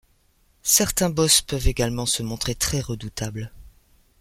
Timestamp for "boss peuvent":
1.11-1.67